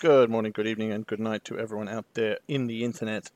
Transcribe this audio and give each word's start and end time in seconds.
Good 0.00 0.30
morning, 0.30 0.52
good 0.52 0.68
evening, 0.68 0.92
and 0.92 1.04
good 1.04 1.18
night 1.18 1.44
to 1.46 1.58
everyone 1.58 1.88
out 1.88 2.04
there 2.14 2.38
in 2.46 2.68
the 2.68 2.84
internet. 2.84 3.32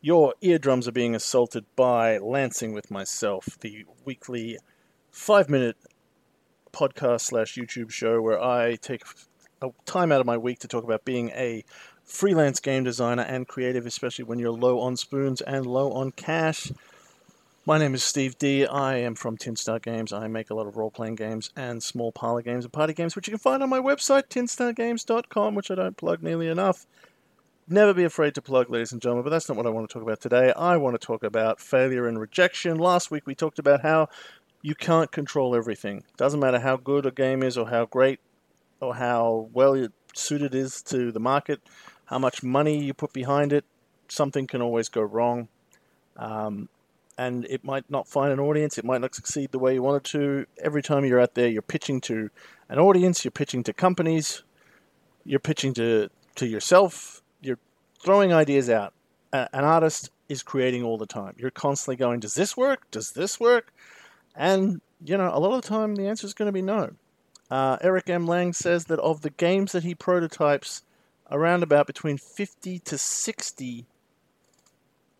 Your 0.00 0.34
eardrums 0.40 0.86
are 0.86 0.92
being 0.92 1.16
assaulted 1.16 1.64
by 1.74 2.18
Lancing 2.18 2.72
with 2.72 2.92
myself, 2.92 3.58
the 3.58 3.84
weekly 4.04 4.56
five 5.10 5.50
minute 5.50 5.76
podcast 6.72 7.22
slash 7.22 7.56
YouTube 7.56 7.90
show 7.90 8.22
where 8.22 8.40
I 8.40 8.76
take 8.76 9.02
a 9.60 9.70
time 9.84 10.12
out 10.12 10.20
of 10.20 10.26
my 10.26 10.36
week 10.36 10.60
to 10.60 10.68
talk 10.68 10.84
about 10.84 11.04
being 11.04 11.30
a 11.30 11.64
freelance 12.04 12.60
game 12.60 12.84
designer 12.84 13.24
and 13.24 13.48
creative, 13.48 13.84
especially 13.84 14.26
when 14.26 14.38
you're 14.38 14.52
low 14.52 14.78
on 14.78 14.96
spoons 14.96 15.40
and 15.40 15.66
low 15.66 15.90
on 15.90 16.12
cash. 16.12 16.70
My 17.68 17.78
name 17.78 17.94
is 17.96 18.04
Steve 18.04 18.38
Dee 18.38 18.64
I 18.64 18.98
am 18.98 19.16
from 19.16 19.36
Tin 19.36 19.56
Star 19.56 19.80
Games. 19.80 20.12
I 20.12 20.28
make 20.28 20.50
a 20.50 20.54
lot 20.54 20.68
of 20.68 20.76
role 20.76 20.92
playing 20.92 21.16
games 21.16 21.50
and 21.56 21.82
small 21.82 22.12
parlor 22.12 22.40
games 22.40 22.64
and 22.64 22.72
party 22.72 22.94
games, 22.94 23.16
which 23.16 23.26
you 23.26 23.32
can 23.32 23.40
find 23.40 23.60
on 23.60 23.68
my 23.68 23.80
website, 23.80 24.28
tinstargames.com, 24.28 25.56
which 25.56 25.72
I 25.72 25.74
don't 25.74 25.96
plug 25.96 26.22
nearly 26.22 26.46
enough. 26.46 26.86
Never 27.66 27.92
be 27.92 28.04
afraid 28.04 28.36
to 28.36 28.40
plug, 28.40 28.70
ladies 28.70 28.92
and 28.92 29.02
gentlemen, 29.02 29.24
but 29.24 29.30
that's 29.30 29.48
not 29.48 29.56
what 29.56 29.66
I 29.66 29.70
want 29.70 29.90
to 29.90 29.92
talk 29.92 30.04
about 30.04 30.20
today. 30.20 30.52
I 30.52 30.76
want 30.76 30.94
to 30.94 31.04
talk 31.04 31.24
about 31.24 31.58
failure 31.58 32.06
and 32.06 32.20
rejection. 32.20 32.78
Last 32.78 33.10
week 33.10 33.26
we 33.26 33.34
talked 33.34 33.58
about 33.58 33.82
how 33.82 34.10
you 34.62 34.76
can't 34.76 35.10
control 35.10 35.56
everything. 35.56 36.04
Doesn't 36.16 36.38
matter 36.38 36.60
how 36.60 36.76
good 36.76 37.04
a 37.04 37.10
game 37.10 37.42
is 37.42 37.58
or 37.58 37.68
how 37.68 37.86
great 37.86 38.20
or 38.80 38.94
how 38.94 39.48
well 39.52 39.88
suited 40.14 40.54
it 40.54 40.58
is 40.58 40.82
to 40.82 41.10
the 41.10 41.18
market, 41.18 41.60
how 42.04 42.20
much 42.20 42.44
money 42.44 42.80
you 42.80 42.94
put 42.94 43.12
behind 43.12 43.52
it, 43.52 43.64
something 44.06 44.46
can 44.46 44.62
always 44.62 44.88
go 44.88 45.02
wrong. 45.02 45.48
Um, 46.16 46.68
and 47.18 47.44
it 47.46 47.64
might 47.64 47.88
not 47.90 48.06
find 48.06 48.32
an 48.32 48.40
audience. 48.40 48.78
It 48.78 48.84
might 48.84 49.00
not 49.00 49.14
succeed 49.14 49.52
the 49.52 49.58
way 49.58 49.74
you 49.74 49.82
want 49.82 49.98
it 49.98 50.10
to. 50.10 50.46
Every 50.62 50.82
time 50.82 51.04
you're 51.04 51.20
out 51.20 51.34
there, 51.34 51.48
you're 51.48 51.62
pitching 51.62 52.00
to 52.02 52.30
an 52.68 52.78
audience, 52.78 53.24
you're 53.24 53.32
pitching 53.32 53.62
to 53.64 53.72
companies, 53.72 54.42
you're 55.24 55.40
pitching 55.40 55.74
to, 55.74 56.10
to 56.36 56.46
yourself, 56.46 57.22
you're 57.40 57.58
throwing 58.02 58.32
ideas 58.32 58.68
out. 58.68 58.92
Uh, 59.32 59.46
an 59.52 59.64
artist 59.64 60.10
is 60.28 60.42
creating 60.42 60.82
all 60.82 60.98
the 60.98 61.06
time. 61.06 61.34
You're 61.38 61.50
constantly 61.50 61.96
going, 61.96 62.20
does 62.20 62.34
this 62.34 62.56
work? 62.56 62.90
Does 62.90 63.12
this 63.12 63.40
work? 63.40 63.72
And, 64.34 64.80
you 65.04 65.16
know, 65.16 65.30
a 65.32 65.38
lot 65.40 65.54
of 65.54 65.62
the 65.62 65.68
time 65.68 65.94
the 65.94 66.08
answer 66.08 66.26
is 66.26 66.34
going 66.34 66.46
to 66.46 66.52
be 66.52 66.62
no. 66.62 66.90
Uh, 67.50 67.78
Eric 67.80 68.10
M. 68.10 68.26
Lang 68.26 68.52
says 68.52 68.86
that 68.86 68.98
of 69.00 69.22
the 69.22 69.30
games 69.30 69.72
that 69.72 69.84
he 69.84 69.94
prototypes, 69.94 70.82
around 71.30 71.62
about 71.62 71.86
between 71.86 72.18
50 72.18 72.78
to 72.80 72.98
60 72.98 73.86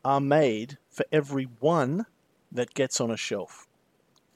are 0.05 0.21
made 0.21 0.79
for 0.97 1.05
every 1.13 1.45
one 1.61 2.07
that 2.51 2.73
gets 2.73 3.01
on 3.01 3.11
a 3.11 3.17
shelf. 3.19 3.67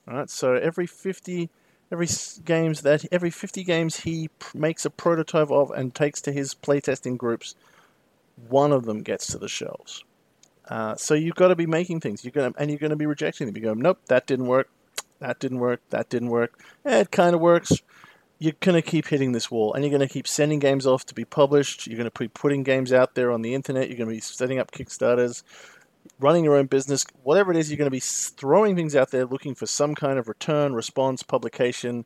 All 0.07 0.19
right, 0.19 0.31
so 0.31 0.55
every 0.55 0.87
50 0.87 1.49
every 1.91 2.07
games 2.45 2.83
that 2.83 3.05
every 3.11 3.31
50 3.31 3.65
games 3.65 4.01
he 4.01 4.29
pr- 4.39 4.59
makes 4.59 4.85
a 4.85 4.91
prototype 4.91 5.51
of 5.51 5.71
and 5.71 5.95
takes 5.95 6.21
to 6.21 6.33
his 6.33 6.55
playtesting 6.55 7.17
groups, 7.17 7.55
one 8.49 8.73
of 8.73 8.85
them 8.85 9.03
gets 9.03 9.27
to 9.29 9.39
the 9.39 9.49
shelves. 9.49 10.05
Uh, 10.69 10.95
so 10.95 11.15
you've 11.15 11.35
got 11.35 11.49
to 11.49 11.57
be 11.57 11.67
making 11.67 12.01
things. 12.01 12.25
You're 12.25 12.33
gonna 12.33 12.53
and 12.59 12.71
you're 12.71 12.79
to 12.91 12.97
be 12.97 13.07
rejecting 13.07 13.47
them. 13.47 13.57
You 13.57 13.63
go, 13.63 13.75
nope, 13.75 13.99
that 14.07 14.27
didn't 14.27 14.47
work. 14.47 14.69
That 15.19 15.39
didn't 15.39 15.59
work. 15.59 15.81
That 15.91 16.11
didn't 16.11 16.29
work. 16.29 16.63
Eh, 16.85 17.01
it 17.01 17.11
kind 17.11 17.35
of 17.35 17.41
works. 17.41 17.73
You're 18.39 18.55
to 18.77 18.83
keep 18.83 19.07
hitting 19.07 19.33
this 19.33 19.51
wall, 19.51 19.75
and 19.75 19.85
you're 19.85 19.91
to 19.99 20.13
keep 20.13 20.27
sending 20.27 20.61
games 20.61 20.87
off 20.87 21.05
to 21.07 21.15
be 21.15 21.25
published. 21.25 21.87
You're 21.87 21.99
to 22.11 22.19
be 22.19 22.29
putting 22.29 22.63
games 22.63 22.93
out 22.93 23.15
there 23.15 23.31
on 23.33 23.43
the 23.43 23.55
internet. 23.55 23.89
You're 23.89 23.99
to 24.09 24.15
be 24.15 24.21
setting 24.21 24.59
up 24.59 24.71
Kickstarters 24.71 25.43
running 26.21 26.45
your 26.45 26.57
own 26.57 26.67
business, 26.67 27.05
whatever 27.23 27.51
it 27.51 27.57
is, 27.57 27.71
you're 27.71 27.79
going 27.79 27.87
to 27.87 27.91
be 27.91 28.01
throwing 28.01 28.77
things 28.77 28.95
out 28.95 29.11
there 29.11 29.25
looking 29.25 29.55
for 29.55 29.67
some 29.67 29.95
kind 29.95 30.19
of 30.19 30.29
return, 30.29 30.75
response, 30.75 31.23
publication, 31.23 32.05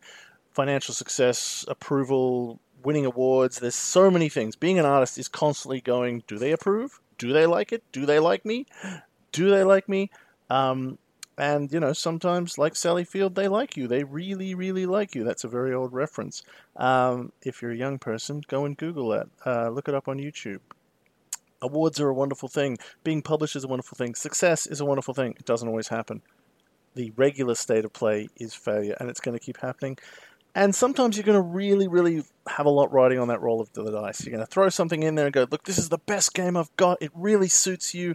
financial 0.53 0.95
success, 0.95 1.65
approval, 1.69 2.61
winning 2.83 3.05
awards. 3.05 3.59
There's 3.59 3.75
so 3.75 4.11
many 4.11 4.29
things. 4.29 4.57
Being 4.57 4.79
an 4.79 4.87
artist 4.87 5.19
is 5.19 5.29
constantly 5.29 5.81
going, 5.81 6.23
do 6.27 6.39
they 6.39 6.53
approve? 6.53 7.01
Do 7.19 7.33
they 7.33 7.47
like 7.47 7.73
it? 7.73 7.83
Do 7.93 8.07
they 8.07 8.19
like 8.19 8.45
me? 8.45 8.67
Do 9.33 9.51
they 9.51 9.65
like 9.65 9.89
me? 9.89 10.11
Um, 10.51 10.99
and, 11.37 11.73
you 11.73 11.81
know, 11.81 11.93
sometimes, 11.93 12.59
like 12.59 12.77
Sally 12.77 13.05
Field, 13.05 13.35
they 13.35 13.49
like 13.49 13.77
you. 13.77 13.89
They 13.89 14.05
really, 14.05 14.55
really 14.55 14.87
like 14.87 15.17
you. 15.17 15.25
That's 15.25 15.43
a 15.43 15.49
very 15.49 15.75
old 15.75 15.93
reference. 15.93 16.45
Um, 16.77 17.33
if 17.43 17.61
you're 17.61 17.73
a 17.73 17.77
young 17.77 17.99
person, 17.99 18.43
go 18.47 18.65
and 18.65 18.77
Google 18.77 19.09
that. 19.09 19.27
Uh, 19.45 19.69
look 19.71 19.89
it 19.89 19.95
up 19.95 20.07
on 20.07 20.19
YouTube. 20.19 20.61
Awards 21.65 21.99
are 21.99 22.09
a 22.09 22.15
wonderful 22.15 22.49
thing. 22.49 22.79
Being 23.03 23.23
published 23.23 23.57
is 23.57 23.65
a 23.65 23.69
wonderful 23.69 23.97
thing. 23.97 24.15
Success 24.15 24.67
is 24.67 24.81
a 24.81 24.85
wonderful 24.85 25.15
thing. 25.15 25.35
It 25.39 25.47
doesn't 25.47 25.67
always 25.67 25.89
happen. 25.89 26.23
The 26.95 27.11
regular 27.17 27.55
state 27.55 27.85
of 27.85 27.93
play 27.93 28.29
is 28.37 28.55
failure, 28.55 28.97
and 29.01 29.09
it's 29.09 29.21
going 29.21 29.37
to 29.37 29.45
keep 29.45 29.57
happening. 29.57 29.97
And 30.55 30.75
sometimes 30.75 31.17
you're 31.17 31.25
going 31.25 31.43
to 31.43 31.43
really, 31.43 31.89
really 31.89 32.23
have 32.47 32.67
a 32.67 32.71
lot 32.71 32.93
riding 32.93 33.19
on 33.19 33.29
that 33.29 33.41
roll 33.41 33.61
of 33.61 33.73
the 33.73 33.91
dice. 33.91 34.25
You're 34.25 34.37
going 34.37 34.47
to 34.47 34.51
throw 34.51 34.69
something 34.69 35.03
in 35.03 35.17
there 35.17 35.27
and 35.27 35.33
go, 35.33 35.49
look, 35.51 35.65
this 35.65 35.79
is 35.79 35.89
the 35.89 35.99
best 35.99 36.35
game 36.35 36.57
I've 36.57 36.75
got. 36.77 36.99
It 37.01 37.11
really 37.15 37.49
suits 37.49 37.95
you. 37.95 38.15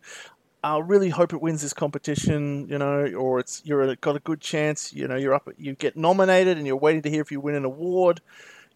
I 0.64 0.78
really 0.80 1.10
hope 1.10 1.34
it 1.34 1.42
wins 1.42 1.62
this 1.62 1.74
competition, 1.74 2.68
you 2.70 2.78
know, 2.78 3.06
or 3.18 3.40
it's 3.40 3.62
you're 3.66 3.96
got 3.96 4.16
a 4.16 4.20
good 4.20 4.42
chance. 4.42 4.94
You 4.94 5.08
know, 5.08 5.16
you're 5.16 5.34
up, 5.34 5.50
you 5.58 5.74
get 5.74 5.98
nominated, 5.98 6.58
and 6.58 6.68
you're 6.68 6.76
waiting 6.76 7.02
to 7.02 7.10
hear 7.10 7.22
if 7.22 7.32
you 7.32 7.40
win 7.40 7.56
an 7.56 7.66
award. 7.66 8.22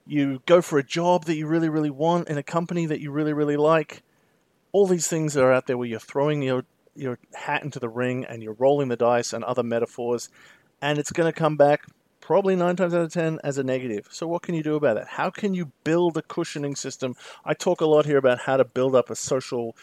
You 0.06 0.42
go 0.46 0.62
for 0.62 0.80
a 0.80 0.84
job 0.84 1.26
that 1.26 1.36
you 1.36 1.48
really, 1.48 1.70
really 1.70 1.90
want 1.90 2.30
in 2.30 2.38
a 2.38 2.44
company 2.44 2.86
that 2.88 3.00
you 3.00 3.12
really, 3.12 3.34
really 3.34 3.58
like 3.58 4.02
all 4.74 4.86
these 4.88 5.08
things 5.08 5.34
that 5.34 5.44
are 5.44 5.54
out 5.54 5.68
there 5.68 5.78
where 5.78 5.88
you're 5.88 6.00
throwing 6.00 6.42
your 6.42 6.66
your 6.96 7.18
hat 7.34 7.64
into 7.64 7.80
the 7.80 7.90
ring 7.90 8.26
and 8.26 8.44
you're 8.44 8.54
rolling 8.54 8.90
the 8.90 8.98
dice 8.98 9.32
and 9.32 9.44
other 9.46 9.64
metaphors, 9.64 10.30
and 10.82 11.00
it's 11.00 11.12
going 11.12 11.32
to 11.32 11.40
come 11.40 11.56
back 11.56 11.86
probably 12.20 12.56
nine 12.56 12.76
times 12.76 12.94
out 12.94 13.02
of 13.02 13.12
ten 13.12 13.40
as 13.44 13.58
a 13.58 13.64
negative. 13.64 14.08
So 14.12 14.28
what 14.28 14.42
can 14.42 14.56
you 14.56 14.64
do 14.64 14.76
about 14.76 14.96
that? 14.96 15.08
How 15.08 15.30
can 15.30 15.54
you 15.54 15.72
build 15.84 16.18
a 16.18 16.22
cushioning 16.22 16.76
system? 16.76 17.16
I 17.44 17.54
talk 17.54 17.82
a 17.82 17.86
lot 17.86 18.06
here 18.06 18.18
about 18.18 18.42
how 18.42 18.58
to 18.58 18.66
build 18.66 18.96
up 18.96 19.10
a 19.10 19.16
social 19.16 19.76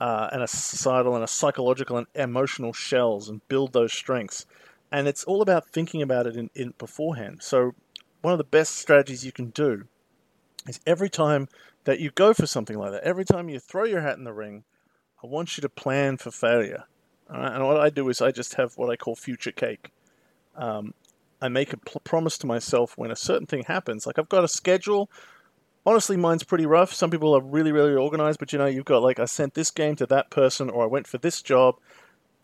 uh, 0.00 0.28
and 0.32 0.42
a 0.42 0.46
societal 0.46 1.14
and 1.14 1.24
a 1.24 1.28
psychological 1.28 1.96
and 1.96 2.06
emotional 2.14 2.72
shells 2.72 3.28
and 3.28 3.46
build 3.48 3.72
those 3.72 3.92
strengths. 3.92 4.46
And 4.90 5.08
it's 5.08 5.24
all 5.24 5.42
about 5.42 5.68
thinking 5.68 6.02
about 6.02 6.26
it 6.26 6.36
in, 6.36 6.50
in 6.54 6.74
beforehand. 6.78 7.42
So 7.42 7.72
one 8.20 8.32
of 8.32 8.38
the 8.38 8.44
best 8.44 8.76
strategies 8.76 9.24
you 9.24 9.32
can 9.32 9.50
do 9.50 9.84
is 10.66 10.80
every 10.86 11.10
time 11.10 11.48
that 11.84 12.00
you 12.00 12.10
go 12.10 12.32
for 12.32 12.46
something 12.46 12.78
like 12.78 12.92
that. 12.92 13.04
Every 13.04 13.24
time 13.24 13.48
you 13.48 13.58
throw 13.58 13.84
your 13.84 14.00
hat 14.00 14.18
in 14.18 14.24
the 14.24 14.32
ring, 14.32 14.64
I 15.22 15.26
want 15.26 15.56
you 15.56 15.62
to 15.62 15.68
plan 15.68 16.16
for 16.16 16.30
failure. 16.30 16.84
Right? 17.28 17.52
And 17.52 17.66
what 17.66 17.80
I 17.80 17.90
do 17.90 18.08
is 18.08 18.20
I 18.20 18.30
just 18.30 18.54
have 18.54 18.76
what 18.76 18.90
I 18.90 18.96
call 18.96 19.16
future 19.16 19.52
cake. 19.52 19.90
Um, 20.56 20.94
I 21.40 21.48
make 21.48 21.72
a 21.72 21.76
pl- 21.76 22.02
promise 22.04 22.38
to 22.38 22.46
myself 22.46 22.96
when 22.96 23.10
a 23.10 23.16
certain 23.16 23.46
thing 23.46 23.64
happens. 23.64 24.06
Like 24.06 24.18
I've 24.18 24.28
got 24.28 24.44
a 24.44 24.48
schedule. 24.48 25.10
Honestly, 25.84 26.16
mine's 26.16 26.44
pretty 26.44 26.66
rough. 26.66 26.92
Some 26.92 27.10
people 27.10 27.34
are 27.34 27.40
really, 27.40 27.72
really 27.72 27.94
organized, 27.94 28.38
but 28.38 28.52
you 28.52 28.58
know, 28.58 28.66
you've 28.66 28.84
got 28.84 29.02
like 29.02 29.18
I 29.18 29.24
sent 29.24 29.54
this 29.54 29.70
game 29.70 29.96
to 29.96 30.06
that 30.06 30.30
person, 30.30 30.70
or 30.70 30.84
I 30.84 30.86
went 30.86 31.08
for 31.08 31.18
this 31.18 31.42
job. 31.42 31.76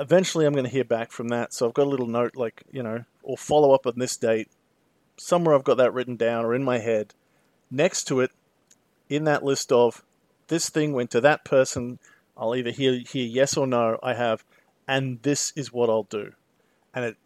Eventually, 0.00 0.44
I'm 0.44 0.52
going 0.52 0.64
to 0.64 0.70
hear 0.70 0.84
back 0.84 1.12
from 1.12 1.28
that. 1.28 1.52
So 1.52 1.68
I've 1.68 1.74
got 1.74 1.86
a 1.86 1.90
little 1.90 2.08
note, 2.08 2.34
like 2.34 2.64
you 2.72 2.82
know, 2.82 3.04
or 3.22 3.36
follow 3.36 3.72
up 3.72 3.86
on 3.86 3.98
this 3.98 4.16
date. 4.16 4.48
Somewhere 5.16 5.54
I've 5.54 5.64
got 5.64 5.76
that 5.76 5.92
written 5.92 6.16
down 6.16 6.44
or 6.44 6.54
in 6.54 6.64
my 6.64 6.78
head. 6.78 7.14
Next 7.70 8.04
to 8.04 8.20
it, 8.20 8.32
in 9.08 9.24
that 9.24 9.44
list 9.44 9.72
of 9.72 10.02
this 10.48 10.68
thing 10.68 10.92
went 10.92 11.10
to 11.12 11.20
that 11.20 11.44
person. 11.44 11.98
I'll 12.36 12.54
either 12.54 12.70
hear, 12.70 12.98
hear 12.98 13.26
yes 13.26 13.56
or 13.56 13.66
no. 13.66 13.98
I 14.02 14.14
have, 14.14 14.44
and 14.86 15.22
this 15.22 15.52
is 15.56 15.72
what 15.72 15.90
I'll 15.90 16.04
do, 16.04 16.32
and 16.94 17.04
it 17.04 17.16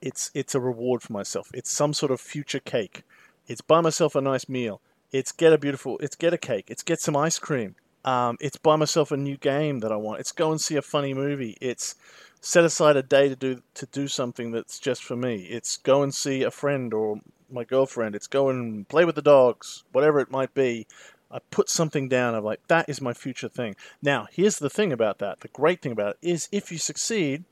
it's 0.00 0.30
it's 0.34 0.54
a 0.54 0.60
reward 0.60 1.02
for 1.02 1.12
myself. 1.12 1.50
It's 1.54 1.70
some 1.70 1.92
sort 1.92 2.12
of 2.12 2.20
future 2.20 2.60
cake. 2.60 3.02
It's 3.46 3.60
buy 3.60 3.80
myself 3.80 4.14
a 4.14 4.20
nice 4.20 4.48
meal. 4.48 4.80
It's 5.12 5.32
get 5.32 5.52
a 5.52 5.58
beautiful. 5.58 5.98
It's 5.98 6.16
get 6.16 6.32
a 6.32 6.38
cake. 6.38 6.66
It's 6.68 6.82
get 6.82 7.00
some 7.00 7.16
ice 7.16 7.38
cream. 7.38 7.76
Um, 8.04 8.36
it's 8.40 8.56
buy 8.56 8.76
myself 8.76 9.10
a 9.10 9.16
new 9.16 9.36
game 9.36 9.80
that 9.80 9.90
I 9.90 9.96
want. 9.96 10.20
It's 10.20 10.32
go 10.32 10.52
and 10.52 10.60
see 10.60 10.76
a 10.76 10.82
funny 10.82 11.12
movie. 11.12 11.56
It's 11.60 11.96
set 12.40 12.64
aside 12.64 12.96
a 12.96 13.02
day 13.02 13.28
to 13.28 13.36
do 13.36 13.62
to 13.74 13.86
do 13.86 14.06
something 14.06 14.52
that's 14.52 14.78
just 14.78 15.02
for 15.02 15.16
me. 15.16 15.46
It's 15.46 15.76
go 15.76 16.02
and 16.02 16.14
see 16.14 16.42
a 16.42 16.50
friend 16.50 16.94
or 16.94 17.20
my 17.50 17.64
girlfriend. 17.64 18.14
It's 18.14 18.26
go 18.26 18.48
and 18.48 18.88
play 18.88 19.04
with 19.04 19.14
the 19.14 19.22
dogs, 19.22 19.84
whatever 19.92 20.20
it 20.20 20.30
might 20.30 20.54
be. 20.54 20.86
I 21.30 21.40
put 21.50 21.68
something 21.68 22.08
down. 22.08 22.34
I'm 22.34 22.44
like, 22.44 22.60
that 22.68 22.88
is 22.88 23.00
my 23.00 23.12
future 23.12 23.48
thing. 23.48 23.74
Now, 24.00 24.28
here's 24.30 24.58
the 24.58 24.70
thing 24.70 24.92
about 24.92 25.18
that. 25.18 25.40
The 25.40 25.48
great 25.48 25.82
thing 25.82 25.92
about 25.92 26.16
it 26.20 26.28
is 26.28 26.48
if 26.52 26.70
you 26.70 26.78
succeed, 26.78 27.44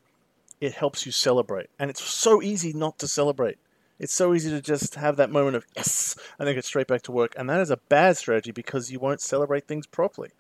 it 0.61 0.75
helps 0.75 1.05
you 1.05 1.13
celebrate. 1.13 1.69
And 1.79 1.91
it's 1.91 2.03
so 2.03 2.41
easy 2.41 2.73
not 2.73 2.99
to 3.01 3.09
celebrate. 3.09 3.59
It's 3.99 4.13
so 4.13 4.35
easy 4.35 4.51
to 4.51 4.61
just 4.61 4.97
have 4.97 5.17
that 5.17 5.31
moment 5.31 5.57
of 5.57 5.67
yes 5.77 6.17
and 6.39 6.47
then 6.47 6.55
get 6.55 6.65
straight 6.65 6.87
back 6.87 7.03
to 7.03 7.13
work. 7.13 7.35
And 7.37 7.49
that 7.51 7.61
is 7.61 7.71
a 7.71 7.77
bad 7.77 8.17
strategy 8.17 8.53
because 8.53 8.91
you 8.91 8.99
won't 8.99 9.21
celebrate 9.21 9.67
things 9.67 9.87
properly. 9.87 10.31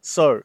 So, 0.00 0.42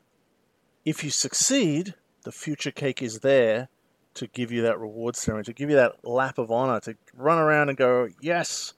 if 0.86 1.04
you 1.04 1.10
succeed, 1.10 1.94
the 2.24 2.31
future 2.31 2.71
cake 2.71 3.01
is 3.01 3.19
there 3.19 3.69
to 4.15 4.27
give 4.27 4.51
you 4.51 4.62
that 4.63 4.80
reward 4.80 5.15
ceremony, 5.15 5.45
to 5.45 5.54
give 5.54 5.69
you 5.69 5.75
that 5.75 6.06
lap 6.06 6.38
of 6.38 6.51
honor, 6.51 6.80
to 6.81 6.95
run 7.15 7.38
around 7.38 7.69
and 7.69 7.77
go, 7.77 8.10
yes, 8.21 8.74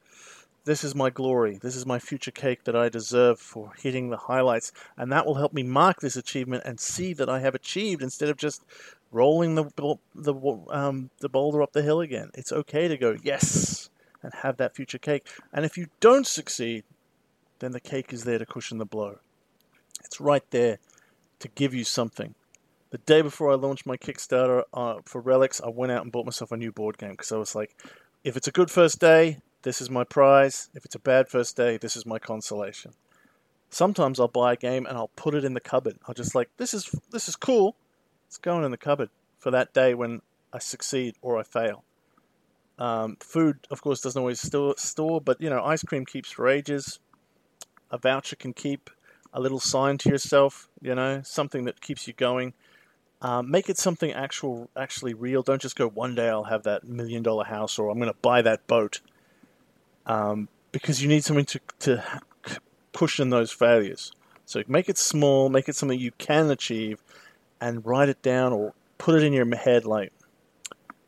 this 0.65 0.83
is 0.83 0.95
my 0.95 1.09
glory. 1.09 1.59
This 1.61 1.75
is 1.75 1.85
my 1.85 1.99
future 1.99 2.31
cake 2.31 2.63
that 2.63 2.75
I 2.75 2.89
deserve 2.89 3.39
for 3.39 3.71
hitting 3.77 4.09
the 4.09 4.17
highlights. 4.17 4.71
And 4.97 5.11
that 5.11 5.25
will 5.25 5.35
help 5.35 5.53
me 5.53 5.63
mark 5.63 6.01
this 6.01 6.15
achievement 6.15 6.63
and 6.65 6.79
see 6.79 7.13
that 7.13 7.29
I 7.29 7.39
have 7.39 7.53
achieved 7.53 8.01
instead 8.01 8.29
of 8.29 8.37
just 8.37 8.63
rolling 9.11 9.55
the, 9.55 9.65
the, 10.15 10.33
um, 10.69 11.11
the 11.19 11.29
boulder 11.29 11.61
up 11.61 11.73
the 11.73 11.83
hill 11.83 12.01
again. 12.01 12.31
It's 12.33 12.51
okay 12.51 12.87
to 12.87 12.97
go, 12.97 13.15
yes, 13.23 13.89
and 14.23 14.33
have 14.33 14.57
that 14.57 14.75
future 14.75 14.97
cake. 14.97 15.27
And 15.53 15.65
if 15.65 15.77
you 15.77 15.87
don't 15.99 16.25
succeed, 16.25 16.83
then 17.59 17.71
the 17.71 17.79
cake 17.79 18.11
is 18.11 18.23
there 18.23 18.39
to 18.39 18.45
cushion 18.45 18.79
the 18.79 18.85
blow. 18.85 19.19
It's 20.03 20.19
right 20.19 20.43
there 20.49 20.79
to 21.39 21.47
give 21.49 21.73
you 21.73 21.83
something. 21.83 22.33
The 22.95 23.00
day 23.00 23.21
before 23.21 23.51
I 23.51 23.56
launched 23.56 23.86
my 23.86 23.97
Kickstarter 23.97 24.63
uh, 24.74 25.01
for 25.03 25.19
Relics, 25.19 25.59
I 25.59 25.68
went 25.68 25.92
out 25.92 26.03
and 26.03 26.13
bought 26.13 26.25
myself 26.25 26.53
a 26.53 26.56
new 26.56 26.71
board 26.71 26.97
game 26.97 27.12
because 27.12 27.30
I 27.30 27.36
was 27.36 27.53
like, 27.53 27.75
if 28.24 28.38
it's 28.38 28.47
a 28.47 28.53
good 28.53 28.71
first 28.71 29.01
day, 29.01 29.39
this 29.63 29.81
is 29.81 29.89
my 29.89 30.06
prize. 30.06 30.69
If 30.74 30.86
it's 30.86 30.95
a 30.95 31.00
bad 31.00 31.27
first 31.27 31.57
day, 31.57 31.75
this 31.75 31.97
is 31.97 32.06
my 32.06 32.19
consolation. 32.19 32.94
Sometimes 33.69 34.18
I'll 34.18 34.30
buy 34.30 34.53
a 34.53 34.56
game 34.56 34.86
and 34.86 34.97
I'll 34.97 35.09
put 35.09 35.36
it 35.36 35.44
in 35.44 35.53
the 35.53 35.59
cupboard. 35.59 35.97
I'll 36.07 36.13
just 36.13 36.36
like, 36.36 36.50
this 36.56 36.74
is 36.74 36.89
this 37.12 37.27
is 37.27 37.36
cool. 37.36 37.75
It's 38.27 38.38
going 38.38 38.63
in 38.63 38.71
the 38.71 38.77
cupboard 38.77 39.09
for 39.39 39.51
that 39.51 39.74
day 39.74 39.94
when 39.94 40.21
I 40.53 40.59
succeed 40.59 41.15
or 41.21 41.38
I 41.38 41.44
fail. 41.44 41.83
Um, 42.80 43.18
food, 43.19 43.57
of 43.69 43.81
course, 43.81 44.00
doesn't 44.00 44.18
always 44.18 44.39
store, 44.39 44.75
store, 44.77 45.19
but 45.19 45.42
you 45.42 45.50
know, 45.50 45.62
ice 45.62 45.83
cream 45.83 46.06
keeps 46.06 46.31
for 46.31 46.47
ages. 46.47 47.00
A 47.92 47.97
voucher 47.97 48.38
can 48.38 48.53
keep 48.53 48.89
a 49.33 49.42
little 49.42 49.59
sign 49.59 49.97
to 49.97 50.09
yourself, 50.09 50.69
you 50.81 50.95
know, 50.95 51.24
something 51.25 51.65
that 51.65 51.81
keeps 51.81 52.07
you 52.07 52.13
going. 52.13 52.53
Um, 53.21 53.50
make 53.50 53.69
it 53.69 53.77
something 53.77 54.12
actual, 54.12 54.69
actually 54.75 55.13
real. 55.13 55.41
Don't 55.41 55.62
just 55.62 55.75
go 55.75 55.88
one 55.88 56.15
day 56.15 56.29
I'll 56.29 56.44
have 56.44 56.63
that 56.63 56.83
million 56.83 57.23
dollar 57.23 57.45
house 57.45 57.79
or 57.79 57.89
I'm 57.89 57.97
going 57.97 58.12
to 58.12 58.17
buy 58.21 58.41
that 58.41 58.67
boat. 58.67 59.01
Um, 60.06 60.50
because 60.71 61.01
you 61.01 61.07
need 61.07 61.23
something 61.23 61.45
to 61.45 61.59
to 61.79 62.03
cushion 62.94 63.29
those 63.29 63.51
failures. 63.51 64.12
So 64.45 64.62
make 64.67 64.89
it 64.89 64.97
small, 64.97 65.50
make 65.50 65.67
it 65.67 65.75
something 65.75 66.00
you 66.00 66.12
can 66.17 66.50
achieve, 66.51 67.01
and 67.59 67.85
write 67.85 68.09
it 68.09 68.21
down 68.21 68.53
or 68.53 68.73
put 68.97 69.15
it 69.15 69.23
in 69.23 69.33
your 69.33 69.53
head 69.56 69.85
like, 69.85 70.13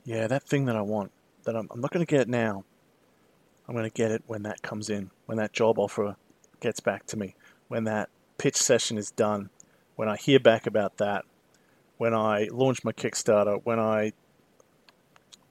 yeah, 0.04 0.28
that 0.28 0.44
thing 0.44 0.66
that 0.66 0.76
I 0.76 0.82
want, 0.82 1.12
that 1.44 1.56
I'm, 1.56 1.68
I'm 1.72 1.82
not 1.82 1.92
going 1.92 2.06
to 2.06 2.10
get 2.10 2.22
it 2.22 2.30
now. 2.30 2.64
I'm 3.68 3.76
going 3.76 3.90
to 3.90 3.94
get 3.94 4.12
it 4.12 4.24
when 4.28 4.44
that 4.44 4.62
comes 4.62 4.90
in, 4.90 5.12
when 5.26 5.38
that 5.38 5.54
job 5.54 5.78
offer 5.78 6.16
gets 6.62 6.80
back 6.80 7.06
to 7.08 7.18
me, 7.18 7.36
when 7.68 7.84
that 7.84 8.10
pitch 8.38 8.56
session 8.56 8.98
is 8.98 9.12
done, 9.12 9.50
when 9.96 10.08
I 10.08 10.16
hear 10.16 10.40
back 10.40 10.66
about 10.66 10.98
that, 10.98 11.26
when 11.98 12.14
I 12.14 12.48
launch 12.52 12.84
my 12.84 12.92
Kickstarter, 12.92 13.62
when 13.64 13.80
I 13.80 14.14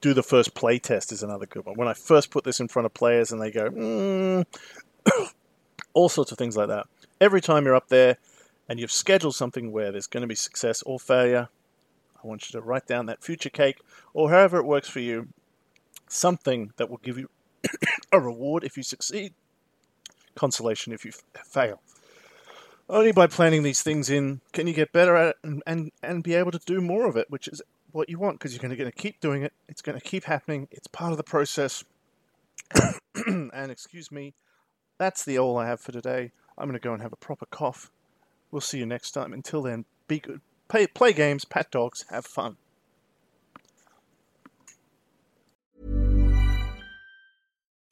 do 0.01 0.15
the 0.15 0.23
first 0.23 0.55
play 0.55 0.79
test 0.79 1.13
is 1.13 1.23
another 1.23 1.47
good 1.47 1.65
one. 1.65 1.77
When 1.77 1.89
I 1.89 1.95
first 1.95 2.31
put 2.31 2.45
this 2.45 2.61
in 2.61 2.69
front 2.69 2.87
of 2.87 2.95
players 2.95 3.33
and 3.33 3.41
they 3.41 3.51
go, 3.51 3.71
mm, 3.71 4.45
all 5.95 6.09
sorts 6.09 6.33
of 6.33 6.39
things 6.39 6.57
like 6.57 6.69
that. 6.69 6.87
Every 7.21 7.41
time 7.41 7.65
you're 7.65 7.75
up 7.75 7.89
there 7.89 8.19
and 8.69 8.79
you've 8.79 8.93
scheduled 8.93 9.35
something 9.35 9.73
where 9.73 9.91
there's 9.91 10.07
going 10.07 10.21
to 10.23 10.27
be 10.27 10.35
success 10.35 10.83
or 10.83 11.01
failure, 11.01 11.49
I 12.23 12.27
want 12.27 12.49
you 12.49 12.61
to 12.61 12.65
write 12.65 12.87
down 12.87 13.07
that 13.07 13.23
future 13.23 13.51
cake 13.51 13.81
or 14.13 14.31
however 14.31 14.59
it 14.59 14.67
works 14.67 14.89
for 14.89 15.01
you, 15.01 15.29
something 16.09 16.73
that 16.77 16.91
will 16.91 16.99
give 16.99 17.19
you 17.19 17.29
a 18.13 18.21
reward 18.21 18.65
if 18.65 18.77
you 18.77 18.83
succeed, 18.83 19.33
consolation 20.35 20.93
if 20.93 21.05
you 21.05 21.13
fail. 21.45 21.81
Only 22.89 23.13
by 23.13 23.27
planning 23.27 23.65
these 23.65 23.83
things 23.83 24.09
in 24.11 24.41
can 24.53 24.67
you 24.67 24.73
get 24.73 24.93
better 24.93 25.17
at 25.17 25.29
it 25.31 25.37
and, 25.43 25.63
and, 25.67 25.91
and 26.03 26.23
be 26.23 26.35
able 26.35 26.53
to 26.53 26.61
do 26.65 26.81
more 26.81 27.07
of 27.09 27.17
it, 27.17 27.31
which 27.31 27.49
is 27.49 27.61
what 27.91 28.09
you 28.09 28.19
want 28.19 28.39
because 28.39 28.53
you're 28.53 28.63
going 28.63 28.77
to 28.77 28.93
keep 28.93 29.21
doing 29.21 29.43
it. 29.43 29.53
It's 29.69 29.83
going 29.83 29.99
to 29.99 30.05
keep 30.05 30.25
happening. 30.25 30.69
It's 30.71 30.87
part 30.87 31.11
of 31.11 31.17
the 31.17 31.25
process. 31.25 31.83
and 33.27 33.71
excuse 33.71 34.13
me, 34.13 34.35
that's 34.99 35.25
the 35.25 35.39
all 35.39 35.59
I 35.59 35.67
have 35.67 35.81
for 35.81 35.93
today. 35.93 36.31
I'm 36.57 36.69
going 36.69 36.79
to 36.79 36.85
go 36.85 36.93
and 36.93 37.03
have 37.03 37.13
a 37.13 37.17
proper 37.17 37.47
cough. 37.47 37.91
We'll 38.51 38.61
see 38.61 38.79
you 38.79 38.87
next 38.87 39.11
time. 39.11 39.33
Until 39.33 39.63
then, 39.63 39.85
be 40.07 40.21
good. 40.21 40.41
Play, 40.69 40.87
play 40.87 41.13
games, 41.13 41.45
pat 41.45 41.71
dogs, 41.71 42.05
have 42.11 42.25
fun. 42.25 42.57